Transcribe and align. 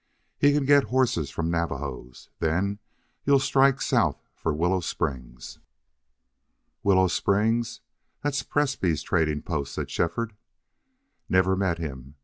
He 0.35 0.51
can 0.51 0.65
get 0.65 0.85
horses 0.85 1.29
from 1.29 1.51
Navajos. 1.51 2.31
Then 2.39 2.79
you'll 3.23 3.37
strike 3.37 3.83
south 3.83 4.27
for 4.33 4.51
Willow 4.51 4.79
Springs." 4.79 5.59
"Willow 6.81 7.07
Springs? 7.07 7.81
That's 8.23 8.41
Presbrey's 8.41 9.03
trading 9.03 9.43
post," 9.43 9.75
said 9.75 9.91
Shefford. 9.91 10.35
"Never 11.29 11.55
met 11.55 11.77
him. 11.77 12.15